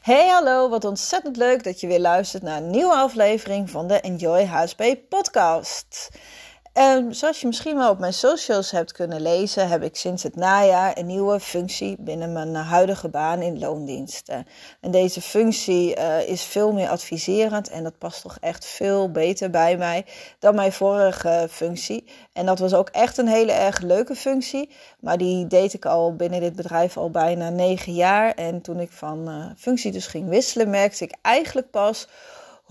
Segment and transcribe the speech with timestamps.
[0.00, 4.00] Hey hallo, wat ontzettend leuk dat je weer luistert naar een nieuwe aflevering van de
[4.00, 6.08] Enjoy HSP podcast.
[6.80, 10.36] Um, zoals je misschien wel op mijn socials hebt kunnen lezen, heb ik sinds het
[10.36, 14.46] najaar een nieuwe functie binnen mijn huidige baan in loondiensten.
[14.80, 19.50] En deze functie uh, is veel meer adviserend en dat past toch echt veel beter
[19.50, 20.04] bij mij
[20.38, 22.04] dan mijn vorige functie.
[22.32, 24.70] En dat was ook echt een hele erg leuke functie,
[25.00, 28.34] maar die deed ik al binnen dit bedrijf al bijna negen jaar.
[28.34, 32.08] En toen ik van uh, functie dus ging wisselen, merkte ik eigenlijk pas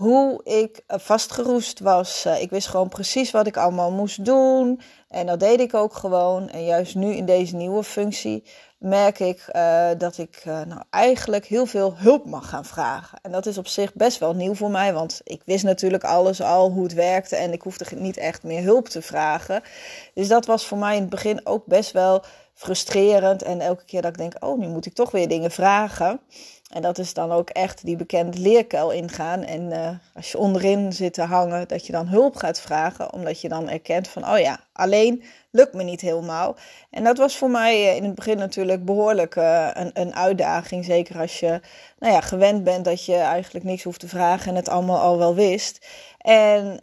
[0.00, 2.24] hoe ik eh, vastgeroest was.
[2.24, 4.80] Eh, ik wist gewoon precies wat ik allemaal moest doen.
[5.08, 6.48] En dat deed ik ook gewoon.
[6.48, 8.44] En juist nu in deze nieuwe functie
[8.78, 13.18] merk ik uh, dat ik nou eigenlijk heel veel hulp mag gaan vragen.
[13.22, 16.42] En dat is op zich best wel nieuw voor mij, want ik wist natuurlijk alles
[16.42, 19.62] al hoe het werkte en ik hoefde niet echt meer hulp te vragen.
[20.14, 22.22] Dus dat was voor mij in het begin ook best wel
[22.54, 23.42] frustrerend.
[23.42, 26.20] En elke keer dat ik denk, oh, nu moet ik toch weer dingen vragen.
[26.70, 29.42] En dat is dan ook echt die bekende leerkuil ingaan.
[29.42, 33.40] En uh, als je onderin zit te hangen, dat je dan hulp gaat vragen, omdat
[33.40, 36.56] je dan erkent van, oh ja, alleen lukt me niet helemaal.
[36.90, 40.84] En dat was voor mij eh, in het begin natuurlijk behoorlijk uh, een, een uitdaging.
[40.84, 41.60] Zeker als je
[41.98, 45.18] nou ja, gewend bent dat je eigenlijk niks hoeft te vragen en het allemaal al
[45.18, 45.86] wel wist.
[46.18, 46.80] En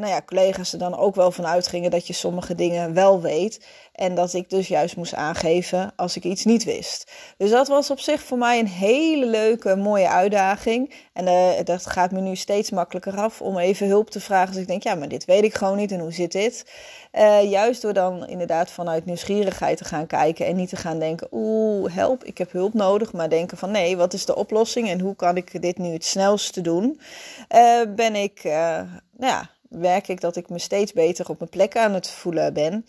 [0.00, 3.60] nou ja, collega's er dan ook wel van uitgingen dat je sommige dingen wel weet.
[3.98, 7.10] En dat ik dus juist moest aangeven als ik iets niet wist.
[7.36, 10.94] Dus dat was op zich voor mij een hele leuke, mooie uitdaging.
[11.12, 14.48] En uh, dat gaat me nu steeds makkelijker af om even hulp te vragen.
[14.48, 16.70] Als ik denk, ja, maar dit weet ik gewoon niet en hoe zit dit?
[17.12, 21.28] Uh, juist door dan inderdaad vanuit nieuwsgierigheid te gaan kijken en niet te gaan denken,
[21.30, 23.12] oeh, help, ik heb hulp nodig.
[23.12, 26.04] Maar denken van, nee, wat is de oplossing en hoe kan ik dit nu het
[26.04, 27.00] snelste doen?
[27.54, 31.76] Uh, ben ik, nou ja, werk ik dat ik me steeds beter op mijn plek
[31.76, 32.86] aan het voelen ben.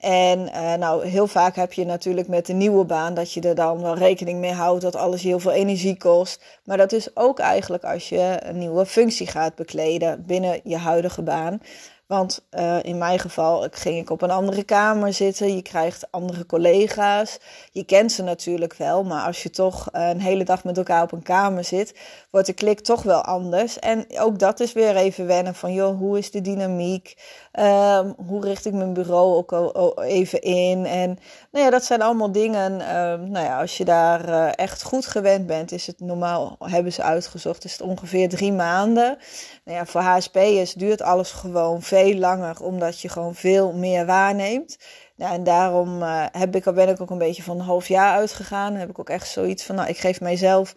[0.00, 3.54] En uh, nou, heel vaak heb je natuurlijk met de nieuwe baan dat je er
[3.54, 6.44] dan wel rekening mee houdt dat alles heel veel energie kost.
[6.64, 11.22] Maar dat is ook eigenlijk als je een nieuwe functie gaat bekleden binnen je huidige
[11.22, 11.60] baan.
[12.06, 15.54] Want uh, in mijn geval ging ik op een andere kamer zitten.
[15.54, 17.38] Je krijgt andere collega's.
[17.72, 19.04] Je kent ze natuurlijk wel.
[19.04, 21.94] Maar als je toch uh, een hele dag met elkaar op een kamer zit,
[22.30, 23.78] wordt de klik toch wel anders.
[23.78, 27.16] En ook dat is weer even wennen van, joh, hoe is de dynamiek?
[27.52, 30.86] Um, hoe richt ik mijn bureau ook al even in?
[30.86, 31.18] En
[31.50, 32.72] nou ja, dat zijn allemaal dingen.
[32.96, 36.92] Um, nou ja, als je daar uh, echt goed gewend bent, is het normaal, hebben
[36.92, 39.18] ze uitgezocht, is het ongeveer drie maanden.
[39.64, 44.78] Nou ja, voor HSP'ers duurt alles gewoon veel langer, omdat je gewoon veel meer waarneemt.
[45.16, 48.16] Nou, en daarom uh, heb ik, ben ik ook een beetje van een half jaar
[48.16, 48.70] uitgegaan.
[48.70, 50.74] Dan heb ik ook echt zoiets van, nou, ik geef mijzelf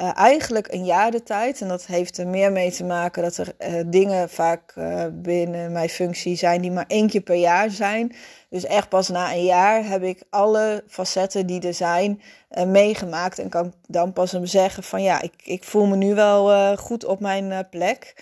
[0.00, 1.60] uh, eigenlijk een jaar de tijd.
[1.60, 4.74] En dat heeft er meer mee te maken dat er uh, dingen vaak
[5.12, 8.14] binnen mijn functie zijn die maar één keer per jaar zijn.
[8.50, 12.22] Dus echt pas na een jaar heb ik alle facetten die er zijn
[12.66, 13.38] meegemaakt.
[13.38, 17.04] En kan dan pas hem zeggen van ja, ik, ik voel me nu wel goed
[17.04, 18.14] op mijn plek.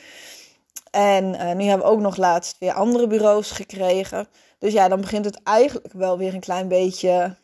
[0.96, 4.28] En nu hebben we ook nog laatst weer andere bureaus gekregen.
[4.58, 7.36] Dus ja, dan begint het eigenlijk wel weer een klein beetje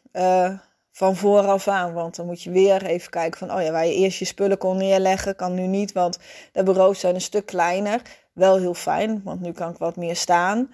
[0.92, 1.92] van vooraf aan.
[1.92, 4.58] Want dan moet je weer even kijken van, oh ja, waar je eerst je spullen
[4.58, 6.18] kon neerleggen, kan nu niet, want
[6.52, 8.02] de bureaus zijn een stuk kleiner.
[8.32, 10.70] Wel heel fijn, want nu kan ik wat meer staan.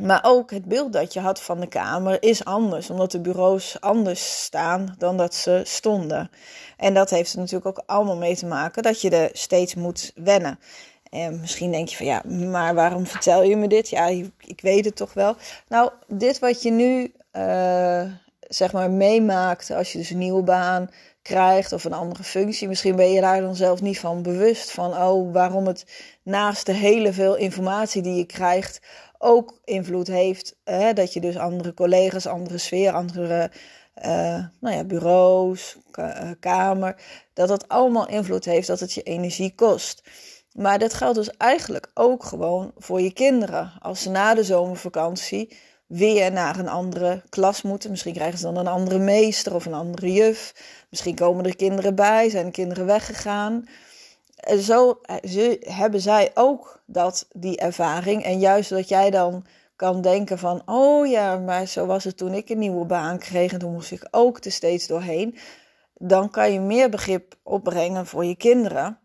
[0.00, 3.80] Maar ook het beeld dat je had van de kamer is anders, omdat de bureaus
[3.80, 6.30] anders staan dan dat ze stonden.
[6.76, 10.12] En dat heeft er natuurlijk ook allemaal mee te maken dat je er steeds moet
[10.14, 10.58] wennen.
[11.10, 13.88] En misschien denk je van ja, maar waarom vertel je me dit?
[13.88, 14.06] Ja,
[14.38, 15.36] ik weet het toch wel.
[15.68, 18.02] Nou, dit wat je nu uh,
[18.40, 20.90] zeg maar meemaakt als je dus een nieuwe baan
[21.22, 22.68] krijgt of een andere functie.
[22.68, 25.86] Misschien ben je daar dan zelf niet van bewust van, oh, waarom het
[26.22, 28.80] naast de hele veel informatie die je krijgt
[29.18, 30.56] ook invloed heeft.
[30.94, 33.50] Dat je dus andere collega's, andere sfeer, andere
[34.04, 36.96] uh, nou ja, bureaus, uh, kamer,
[37.32, 40.02] dat dat allemaal invloed heeft, dat het je energie kost.
[40.56, 43.72] Maar dat geldt dus eigenlijk ook gewoon voor je kinderen.
[43.80, 45.56] Als ze na de zomervakantie
[45.86, 47.90] weer naar een andere klas moeten.
[47.90, 50.54] Misschien krijgen ze dan een andere meester of een andere juf.
[50.90, 53.68] Misschien komen er kinderen bij, zijn kinderen weggegaan.
[54.36, 55.00] En zo
[55.60, 58.24] hebben zij ook dat, die ervaring.
[58.24, 59.44] En juist dat jij dan
[59.76, 63.52] kan denken van, oh ja, maar zo was het toen ik een nieuwe baan kreeg
[63.52, 65.36] en toen moest ik ook er steeds doorheen.
[65.94, 68.98] Dan kan je meer begrip opbrengen voor je kinderen.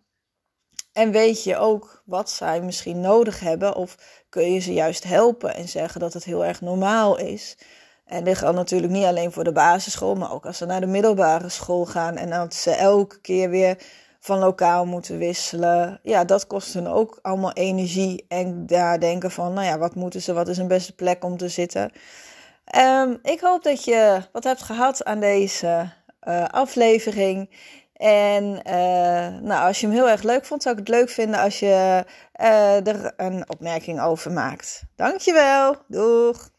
[0.93, 3.97] En weet je ook wat zij misschien nodig hebben of
[4.29, 7.57] kun je ze juist helpen en zeggen dat het heel erg normaal is.
[8.05, 10.87] En dit geldt natuurlijk niet alleen voor de basisschool, maar ook als ze naar de
[10.87, 13.77] middelbare school gaan en dat ze elke keer weer
[14.19, 15.99] van lokaal moeten wisselen.
[16.03, 18.25] Ja, dat kost hun ook allemaal energie.
[18.27, 21.37] En daar denken van, nou ja, wat moeten ze, wat is een beste plek om
[21.37, 21.91] te zitten.
[22.75, 25.91] Um, ik hoop dat je wat hebt gehad aan deze
[26.27, 27.49] uh, aflevering.
[28.01, 28.51] En
[29.43, 32.05] nou, als je hem heel erg leuk vond, zou ik het leuk vinden als je
[32.33, 34.83] er een opmerking over maakt.
[34.95, 35.75] Dankjewel.
[35.87, 36.49] Doeg!